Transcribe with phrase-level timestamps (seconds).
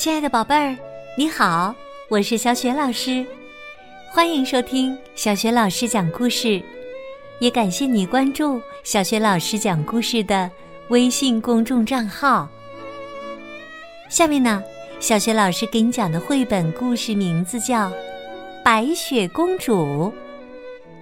[0.00, 0.74] 亲爱的宝贝儿，
[1.14, 1.74] 你好，
[2.08, 3.22] 我是小雪老师，
[4.10, 6.62] 欢迎收听小雪老师讲故事，
[7.38, 10.50] 也感谢你关注小雪老师讲故事的
[10.88, 12.48] 微信公众账号。
[14.08, 14.62] 下面呢，
[15.00, 17.90] 小雪老师给你讲的绘本故事名字叫
[18.64, 19.84] 《白雪公主》，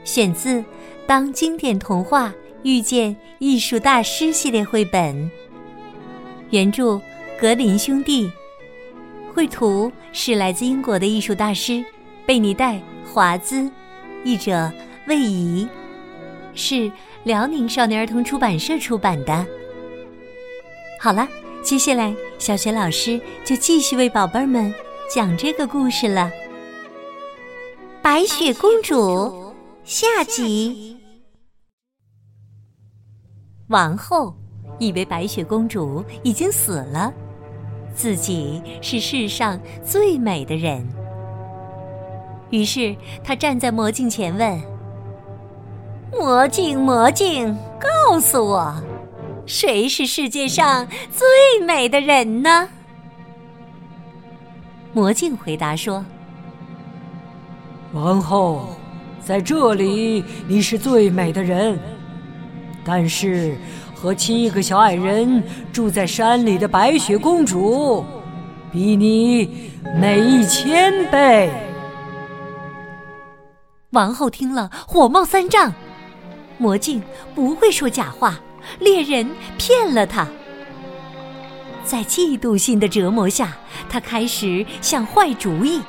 [0.02, 0.56] 选自
[1.06, 2.34] 《当经典童话
[2.64, 5.30] 遇见艺术大师》系列绘本，
[6.50, 7.00] 原著
[7.40, 8.28] 格林兄弟。
[9.38, 11.84] 绘图是来自英国的艺术大师
[12.26, 12.74] 贝尼戴·
[13.06, 13.70] 华兹，
[14.24, 14.68] 译者
[15.06, 15.64] 魏怡，
[16.54, 16.90] 是
[17.22, 19.46] 辽宁少年儿童出版社出版的。
[21.00, 21.28] 好了，
[21.62, 24.74] 接下来小雪老师就继续为宝贝儿们
[25.08, 26.22] 讲这个故事了，
[28.02, 28.96] 《白雪公主》
[29.84, 30.98] 下集。
[33.68, 34.34] 王后
[34.80, 37.14] 以为白雪公主已经死了。
[37.94, 40.86] 自己是世上最美的人，
[42.50, 42.94] 于是
[43.24, 44.60] 他站在魔镜前问
[46.12, 48.74] ：“魔镜，魔镜，告诉我，
[49.46, 52.68] 谁是世界上最美的人呢？”
[54.94, 56.04] 魔镜回答说
[57.92, 58.68] ：“王后，
[59.20, 61.78] 在这里你是最美的人，
[62.84, 63.56] 但是……”
[64.00, 68.04] 和七个小矮人住在山里的白雪公主，
[68.70, 71.50] 比你美一千倍。
[73.90, 75.74] 王后听了，火冒三丈。
[76.58, 77.02] 魔镜
[77.34, 78.38] 不会说假话，
[78.78, 80.28] 猎人骗了他。
[81.82, 83.56] 在嫉妒心的折磨下，
[83.88, 85.82] 他开始想坏主意，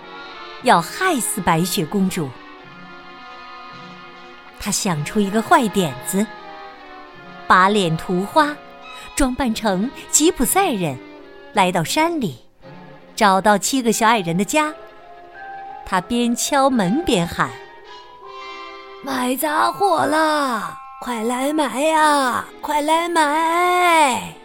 [0.64, 2.28] 要害死白雪公主。
[4.60, 6.26] 他想出一个坏点子。
[7.50, 8.56] 把脸涂花，
[9.16, 10.96] 装扮成吉普赛人，
[11.54, 12.38] 来到山里，
[13.16, 14.72] 找到七个小矮人的家。
[15.84, 17.50] 他边敲门边喊
[19.04, 20.78] ：“买杂货啦！
[21.02, 22.46] 快来买呀！
[22.62, 24.36] 快来买！”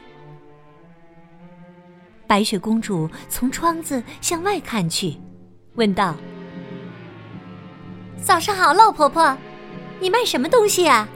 [2.27, 5.21] 白雪公主从窗子向外看去，
[5.75, 6.15] 问道
[8.25, 9.37] ：“早上好，老婆婆，
[10.01, 11.07] 你卖什么东西呀？”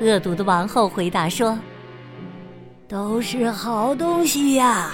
[0.00, 1.58] 恶毒的王后回答说
[2.86, 4.92] ：“都是好东西呀，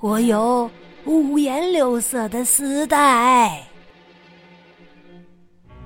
[0.00, 0.70] 我有
[1.04, 3.62] 五颜六色的丝带。”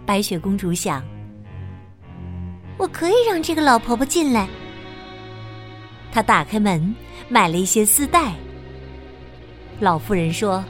[0.06, 1.02] 白雪公主想
[2.78, 4.48] ：“我可以让这个老婆婆进来。”
[6.12, 6.94] 她打开门，
[7.28, 8.32] 买了一些丝带。
[9.80, 10.64] 老妇人说：“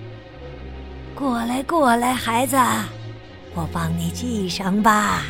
[1.15, 2.57] 过来，过来，孩子，
[3.55, 5.23] 我帮你系上吧。”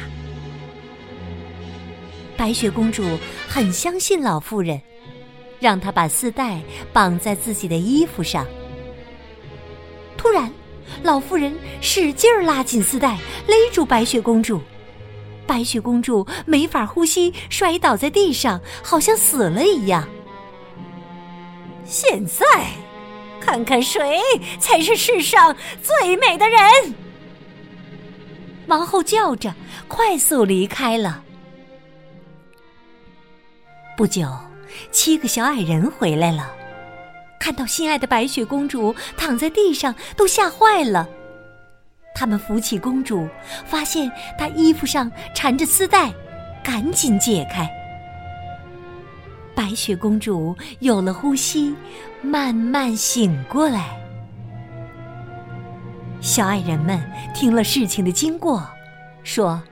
[2.36, 3.02] 白雪公主
[3.48, 4.80] 很相信老妇人，
[5.58, 6.60] 让她把丝带
[6.92, 8.46] 绑在自己的衣服上。
[10.16, 10.50] 突然，
[11.02, 13.16] 老妇人使劲拉紧丝带，
[13.46, 14.60] 勒住白雪公主。
[15.46, 20.06] 白雪公主没法呼吸，摔倒在地上，好像死了一样。
[21.84, 22.44] 现在，
[23.40, 24.20] 看看谁
[24.58, 26.60] 才是世上最美的人！
[28.66, 29.54] 王后叫着，
[29.86, 31.22] 快速离开了。
[33.96, 34.28] 不久，
[34.92, 36.52] 七个小矮人回来了，
[37.40, 41.08] 看到心爱的白雪公主躺在地上，都吓坏了。
[42.14, 43.26] 他们扶起公主，
[43.64, 46.12] 发现她衣服上缠着丝带，
[46.62, 47.66] 赶紧解开。
[49.54, 51.74] 白雪公主有了呼吸，
[52.20, 53.98] 慢慢醒过来。
[56.20, 57.02] 小矮人们
[57.34, 58.62] 听了事情的经过，
[59.22, 59.62] 说：“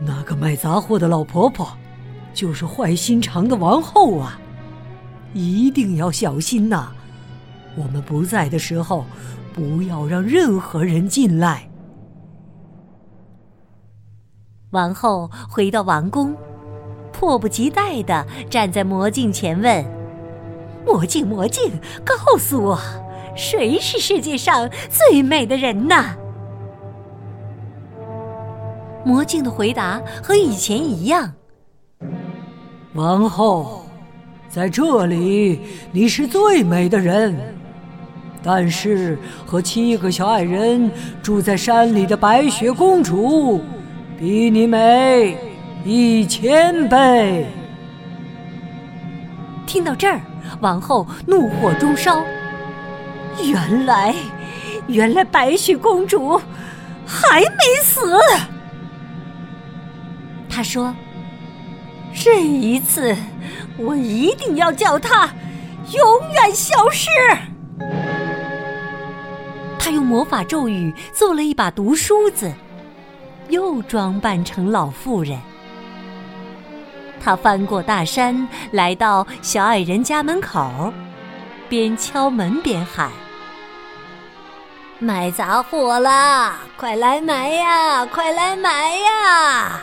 [0.00, 1.70] 那个卖杂货的老婆婆。”
[2.34, 4.38] 就是坏心肠的王后啊！
[5.34, 6.88] 一定要小心呐！
[7.76, 9.04] 我们不在的时候，
[9.54, 11.68] 不要让任何人进来。
[14.70, 16.34] 王后回到王宫，
[17.12, 19.84] 迫不及待的站在魔镜前问
[20.84, 21.72] ：“魔镜，魔镜，
[22.04, 22.78] 告诉我，
[23.36, 26.16] 谁是世界上最美的人呢？”
[29.04, 31.32] 魔镜的回答和以前一样。
[32.94, 33.86] 王后，
[34.50, 35.60] 在这里
[35.92, 37.34] 你是最美的人，
[38.42, 40.90] 但是和七个小矮人
[41.22, 43.64] 住在山里的白雪公主，
[44.18, 45.38] 比你美
[45.86, 47.46] 一千倍。
[49.66, 50.20] 听到这儿，
[50.60, 52.22] 王后怒火中烧，
[53.42, 54.14] 原来，
[54.86, 56.38] 原来白雪公主
[57.06, 58.18] 还没死。
[60.46, 60.94] 她说。
[62.14, 63.16] 这一次，
[63.76, 65.28] 我一定要叫他
[65.92, 67.08] 永远消失。
[69.78, 72.52] 他用魔法咒语做了一把毒梳子，
[73.48, 75.38] 又装扮成老妇人。
[77.20, 80.92] 他翻过大山，来到小矮人家门口，
[81.68, 83.10] 边敲门边喊
[85.00, 89.80] ：“卖杂货啦，快来买呀，快来买呀！”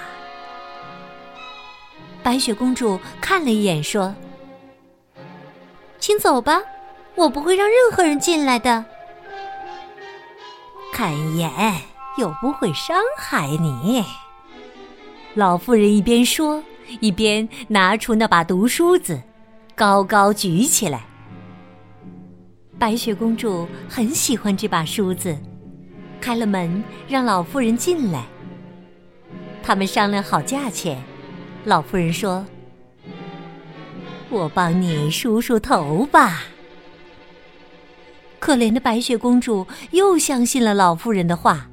[2.30, 4.14] 白雪公主看了一眼，说
[5.98, 6.62] ：“请走吧，
[7.16, 8.86] 我不会让任何人进来的。
[10.94, 11.52] 看一眼
[12.20, 14.06] 又不会伤害你。”
[15.34, 16.64] 老妇人一边说。
[17.02, 19.20] 一边拿出那把毒梳子，
[19.76, 21.04] 高高举起来。
[22.80, 25.38] 白雪公主很喜欢这把梳子，
[26.20, 28.24] 开了门让老妇人进来。
[29.64, 31.00] 他们商量好价钱，
[31.66, 32.46] 老妇人说
[34.30, 36.44] ：“我帮你梳梳头吧。”
[38.40, 41.68] 可怜的白雪公主又相信了老妇人的话。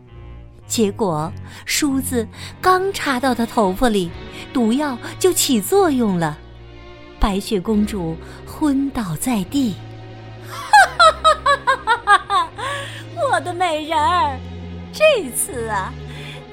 [0.66, 1.32] 结果，
[1.64, 2.26] 梳子
[2.60, 4.10] 刚插到她头发里，
[4.52, 6.36] 毒药就起作用了，
[7.20, 9.76] 白雪公主昏倒在地。
[10.48, 10.58] 哈
[10.98, 11.38] 哈
[11.78, 12.50] 哈哈哈！
[13.30, 14.36] 我的美人儿，
[14.92, 15.92] 这次啊，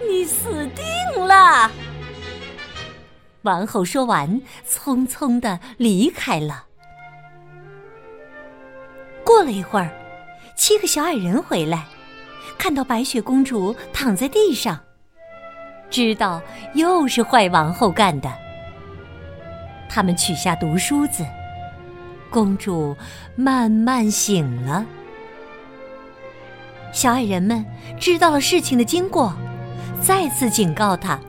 [0.08, 1.72] 你死定了！
[3.44, 6.66] 王后说完，匆匆的离开了。
[9.24, 9.90] 过了一会儿，
[10.56, 11.86] 七个小矮人回来。
[12.58, 14.80] 看到白雪公主躺在地上，
[15.90, 16.42] 知道
[16.76, 18.32] 又是坏王后干的。
[19.90, 21.26] 他们取下毒梳子，
[22.30, 22.96] 公主
[23.36, 24.86] 慢慢醒了。
[26.92, 27.66] 小矮人们
[28.00, 29.34] 知道了事情的经过，
[30.02, 31.20] 再次警告她，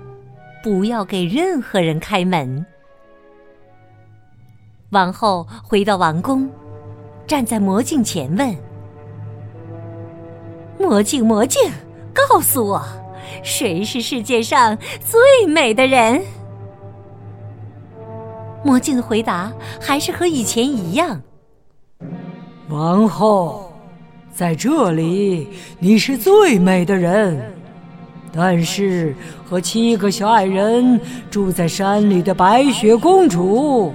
[0.65, 2.65] 不要给任何人开门。
[4.93, 6.49] 王后回到王宫，
[7.27, 8.57] 站在魔镜前问。
[10.79, 11.71] 魔镜，魔镜，
[12.15, 12.83] 告诉我，
[13.43, 16.23] 谁是世界上最美的人？
[18.65, 21.21] 魔镜的回答还是和以前一样。
[22.71, 23.71] 王后，
[24.33, 25.47] 在这里
[25.79, 27.53] 你是最美的人，
[28.37, 29.15] 但是
[29.49, 31.01] 和七个小矮人
[31.31, 33.95] 住在山里的白雪公主，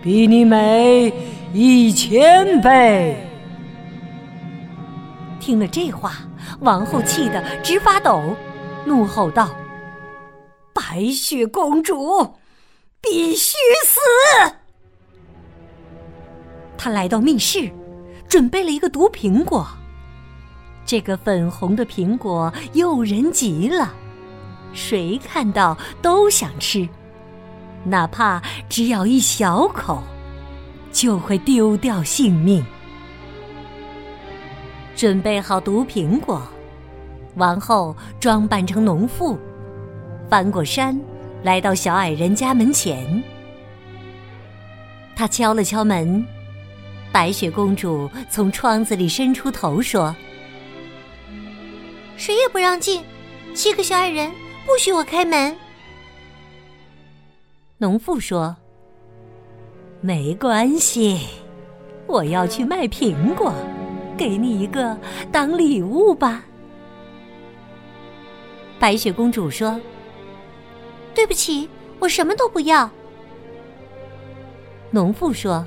[0.00, 1.12] 比你美
[1.52, 3.16] 一千倍。
[5.40, 6.12] 听了这话，
[6.60, 8.22] 王后气得直发抖，
[8.86, 9.50] 怒吼道
[10.72, 12.22] ：“白雪公主
[13.00, 13.98] 必须死！”
[16.78, 17.70] 她来到密室，
[18.28, 19.66] 准备了一个毒苹果。
[20.86, 23.92] 这个粉红的苹果诱人极了，
[24.72, 26.88] 谁看到都想吃，
[27.84, 30.02] 哪怕只咬一小口，
[30.92, 32.64] 就会丢掉性命。
[34.94, 36.40] 准备好毒苹果，
[37.36, 39.38] 王后装扮成农妇，
[40.30, 40.98] 翻过山，
[41.42, 43.22] 来到小矮人家门前。
[45.16, 46.24] 她敲了敲门，
[47.10, 50.14] 白雪公主从窗子里伸出头说
[52.16, 53.02] ：“谁也不让进，
[53.54, 54.30] 七个小矮人
[54.66, 55.56] 不许我开门。”
[57.78, 58.56] 农妇说
[60.00, 61.20] ：“没关系，
[62.06, 63.52] 我要去卖苹果。”
[64.16, 64.96] 给你一个
[65.32, 66.44] 当礼物吧，
[68.78, 69.80] 白雪公主说
[71.12, 72.88] ：“对不起，我什么都不要。”
[74.92, 75.66] 农妇说：“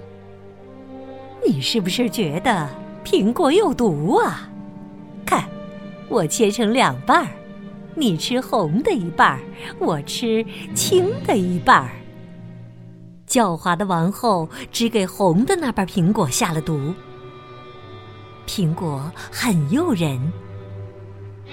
[1.46, 2.70] 你是不是觉得
[3.04, 4.50] 苹果有毒啊？
[6.10, 7.30] 我切成两半儿，
[7.96, 9.40] 你吃红的一半儿，
[9.80, 11.92] 我吃青的一半儿。”
[13.28, 16.94] 狡猾的王后只给红的那半苹果下了毒。
[18.48, 20.20] 苹果很诱人。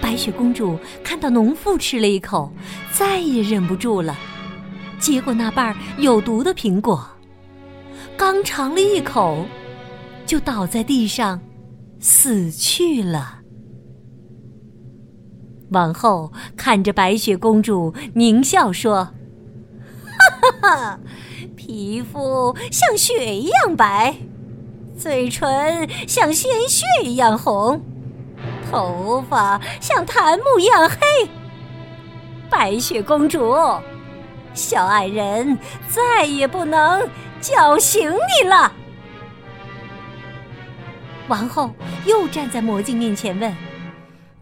[0.01, 2.51] 白雪公主看到农妇吃了一口，
[2.91, 4.17] 再也忍不住了。
[4.99, 7.05] 结果那半有毒的苹果，
[8.17, 9.45] 刚尝了一口，
[10.25, 11.39] 就倒在地上，
[11.99, 13.39] 死去了。
[15.69, 19.09] 王后看着白雪公主，狞笑说
[20.05, 20.99] ：“哈哈哈，
[21.55, 24.15] 皮肤像雪一样白。”
[24.97, 27.81] 嘴唇像鲜血一样红，
[28.71, 30.97] 头发像檀木一样黑。
[32.49, 33.53] 白雪公主，
[34.53, 35.57] 小矮人
[35.89, 37.05] 再也不能
[37.41, 38.71] 叫醒你了。
[41.27, 41.71] 王后
[42.05, 43.53] 又站在魔镜面前问：“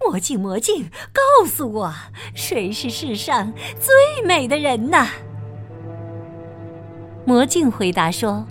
[0.06, 1.94] 魔镜，魔镜，告诉我，
[2.36, 5.08] 谁是世上最美的人呐？”
[7.26, 8.46] 魔镜回答说。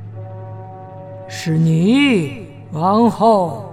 [1.28, 3.72] 是你，王后，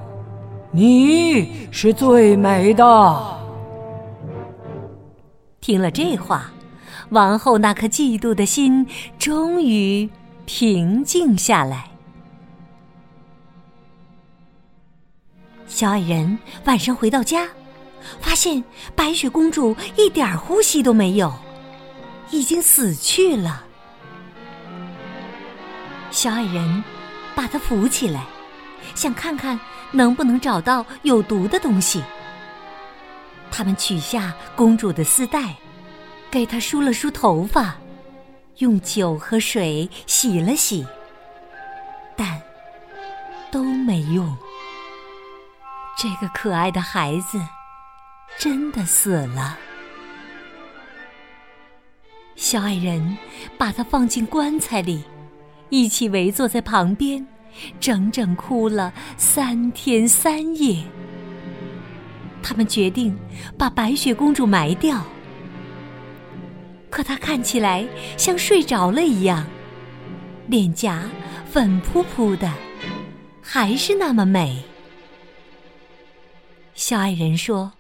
[0.71, 3.39] 你是最美的。
[5.59, 6.51] 听了这话，
[7.09, 10.09] 王后那颗嫉妒的心终于
[10.45, 11.89] 平静下来。
[15.67, 17.48] 小矮人晚上回到家，
[18.22, 18.63] 发现
[18.96, 21.34] 白雪公主一点呼吸都没有，
[22.32, 23.65] 已经死去了。
[26.12, 26.84] 小矮人
[27.36, 28.25] 把她扶起来，
[28.96, 29.60] 想看看
[29.91, 32.03] 能不能找到有毒的东西。
[33.51, 35.56] 他们取下公主的丝带，
[36.32, 37.75] 给她梳了梳头发，
[38.58, 40.86] 用酒和水洗了洗，
[42.15, 42.41] 但
[43.51, 44.36] 都没用。
[45.98, 47.39] 这个可爱的孩子
[48.39, 49.60] 真的死了。
[52.38, 53.17] 小矮人
[53.58, 55.03] 把他放进棺材里，
[55.67, 57.27] 一起围坐在旁边，
[57.81, 60.81] 整整哭了三天三夜。
[62.41, 63.13] 他们决定
[63.58, 65.03] 把白雪公主埋掉，
[66.89, 69.46] 可她看起来像睡着了一样，
[70.48, 71.03] 脸颊
[71.46, 72.50] 粉扑扑的，
[73.41, 74.63] 还是那么美。
[76.74, 77.74] 小矮人说：“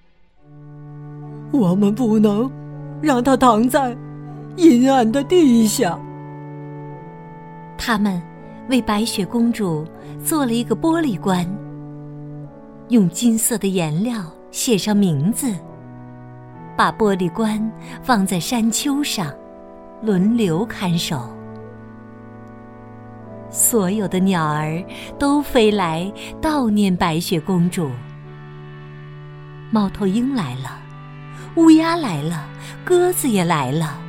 [1.51, 2.49] 我们不能
[3.01, 3.95] 让她躺在
[4.55, 5.97] 阴暗的地下。”
[7.77, 8.21] 他们
[8.69, 9.85] 为白雪公主
[10.23, 11.45] 做了一个玻璃棺，
[12.89, 14.23] 用金色的颜料。
[14.51, 15.53] 写上名字，
[16.75, 19.31] 把玻璃棺放在山丘上，
[20.01, 21.29] 轮流看守。
[23.51, 24.83] 所有的鸟儿
[25.19, 27.91] 都飞来悼念白雪公主。
[29.69, 30.79] 猫头鹰来了，
[31.55, 32.47] 乌鸦来了，
[32.83, 33.99] 鸽子也来了。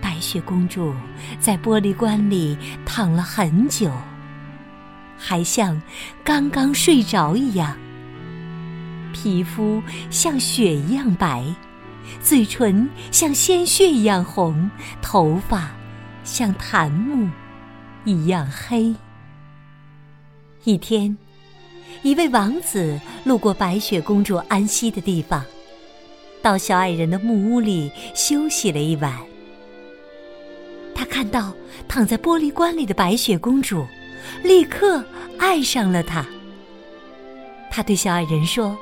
[0.00, 0.94] 白雪公主
[1.38, 3.90] 在玻璃棺里躺了很久，
[5.18, 5.80] 还像
[6.24, 7.76] 刚刚睡着一样。
[9.12, 11.44] 皮肤像雪一样白，
[12.20, 15.70] 嘴唇像鲜血一样红，头发
[16.22, 17.28] 像檀木
[18.04, 18.94] 一样黑。
[20.64, 21.16] 一天，
[22.06, 25.44] 一位王子路过白雪公主安息的地方，
[26.40, 29.12] 到小矮人的木屋里休息了一晚。
[30.94, 31.52] 他看到
[31.88, 33.84] 躺在玻璃棺里的白雪公主，
[34.44, 35.04] 立刻
[35.36, 36.24] 爱上了她。
[37.72, 38.78] 他对小矮人说。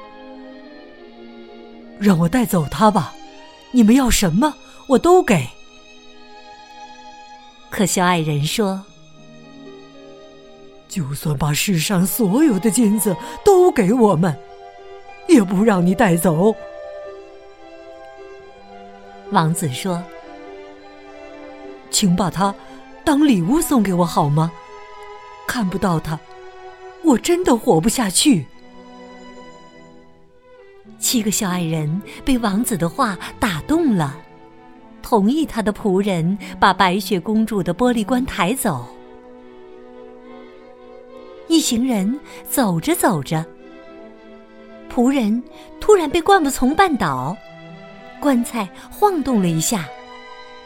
[1.98, 3.14] 让我带走她吧，
[3.70, 4.54] 你们要什么
[4.86, 5.46] 我都给。
[7.70, 8.84] 可小矮人说
[10.94, 14.32] ：“就算把世上所有的金子都给我们，
[15.28, 16.54] 也不让你带走。”
[19.32, 20.00] 王子说
[21.90, 22.54] ：“请把它
[23.02, 24.52] 当礼物送给我好吗？
[25.48, 26.16] 看不到它，
[27.02, 28.46] 我真的活不下去。”
[31.00, 34.16] 七个小矮人被王子的话打动了，
[35.02, 38.86] 同意他的仆人把白雪公主的玻璃棺抬走。
[41.48, 43.44] 一行人走着走着，
[44.92, 45.42] 仆人
[45.80, 47.36] 突然被灌木丛绊倒，
[48.20, 49.88] 棺材晃动了一下，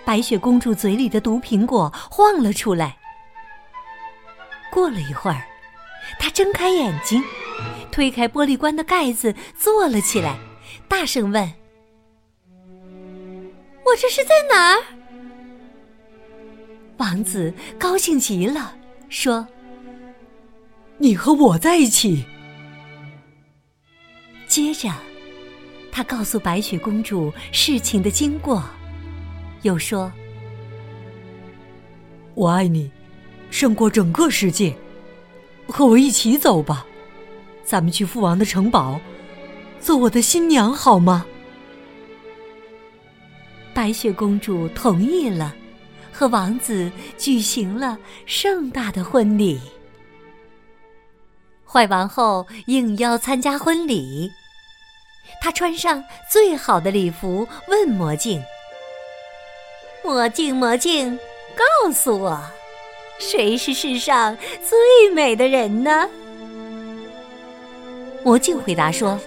[0.05, 2.97] 白雪公主嘴里的毒苹果晃了出来。
[4.71, 5.43] 过了一会儿，
[6.19, 7.23] 她睁开眼睛。
[7.91, 10.39] 推开玻璃棺的盖子，坐了起来，
[10.87, 11.53] 大声问
[13.85, 14.83] ：“我这是在哪儿？”
[16.99, 18.77] 王子高兴极了，
[19.09, 19.45] 说
[20.99, 22.25] ：“你和我在一起。”
[24.47, 24.93] 接着，
[25.91, 28.63] 他告诉白雪公主事情的经过，
[29.63, 30.13] 又说
[32.35, 32.91] ：“我爱你，
[33.51, 34.77] 胜过整个世界，
[35.67, 36.85] 和我一起走吧。”
[37.63, 38.99] 咱们去父王的城堡，
[39.79, 41.27] 做我的新娘好吗？
[43.75, 45.55] 白雪公主同意了，
[46.11, 49.61] 和王子举行了盛大的婚礼。
[51.71, 54.33] 坏王后应邀参加婚礼，
[55.41, 58.43] 她穿上最好的礼服，问魔镜
[60.03, 61.19] ：“魔镜，魔镜，
[61.85, 62.41] 告诉我，
[63.19, 64.35] 谁是世上
[64.67, 66.09] 最美的人呢？”
[68.25, 69.19] 魔镜回答说：“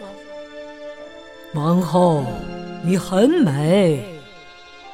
[1.54, 2.26] 王后，
[2.84, 4.04] 你很美，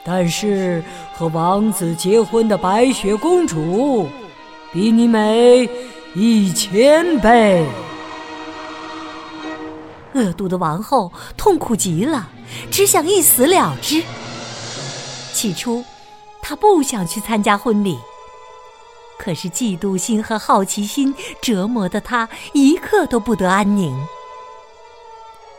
[0.03, 4.09] 但是和王子结婚的白雪公主
[4.73, 5.69] 比你美
[6.15, 7.63] 一千倍。”
[10.13, 12.29] 恶毒的王后痛苦极了，
[12.71, 14.01] 只想一死了之。
[15.33, 15.83] 起初，
[16.41, 17.99] 她不想去参加婚礼，
[19.19, 23.95] 可是嫉妒心和好奇心折磨的她一刻都不得安宁。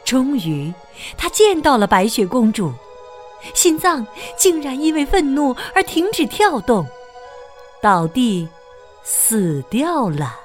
[0.04, 0.74] 终于，
[1.16, 2.72] 她见到了白雪公主，
[3.54, 4.04] 心脏
[4.36, 6.84] 竟然因为愤怒而停止跳动，
[7.80, 8.48] 倒地
[9.10, 10.36] 死掉了。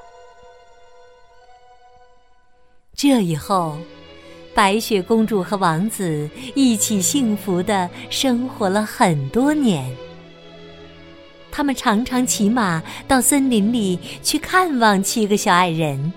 [2.95, 3.77] 这以后，
[4.55, 9.93] 白雪公主和王子一起幸福的生活了很多年。
[11.51, 16.13] 他们常常骑马到森林里去看望七个小矮人，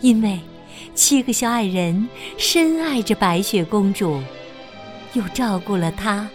[0.00, 0.40] 因为。
[0.94, 4.20] 七个小矮人深爱着白雪公主，
[5.14, 6.28] 又照顾了她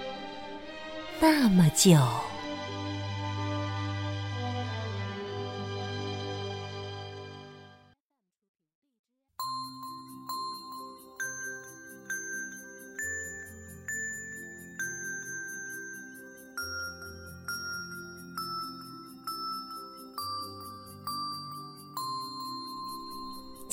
[1.20, 2.00] 那么久。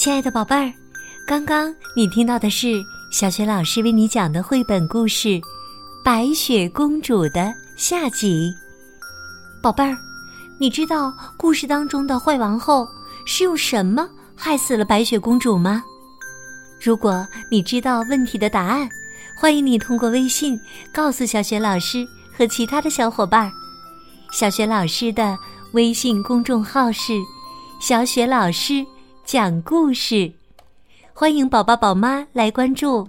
[0.04, 0.70] 亲爱的宝贝儿，
[1.26, 5.28] 刚刚你听到的是小雪老师为你讲的绘本故事
[6.04, 8.54] 《白雪公主》的下集。
[9.62, 9.96] 宝贝儿，
[10.58, 12.86] 你知道故事当中的坏王后
[13.24, 14.06] 是用什么
[14.36, 15.82] 害死了白雪公主吗？
[16.78, 18.86] 如果你知道问题的答案，
[19.34, 20.60] 欢迎你通过微信
[20.92, 22.06] 告诉小雪老师
[22.36, 23.50] 和其他的小伙伴。
[24.32, 25.34] 小雪老师的
[25.72, 27.14] 微信公众号是
[27.80, 28.84] “小雪老师”。
[29.24, 30.30] 讲故事，
[31.14, 33.08] 欢迎宝宝宝妈来关注，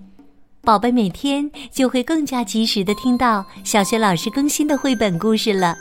[0.62, 5.76] 宝贝每天就会更加及时的听到小学老师更新的绘本故事了。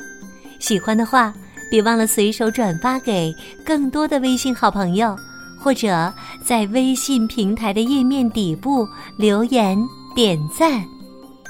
[0.59, 1.33] 喜欢的话，
[1.71, 3.33] 别忘了随手转发给
[3.65, 5.17] 更多的微信好朋友，
[5.57, 6.13] 或者
[6.45, 9.79] 在微信平台的页面底部留言
[10.17, 10.85] 点赞。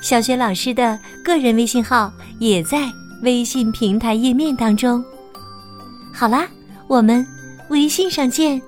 [0.02, 2.86] 小学老师的个人微信号也在
[3.22, 5.02] 微信平台页面当中。
[6.12, 6.46] 好啦，
[6.86, 7.26] 我们
[7.70, 8.60] 微信上见。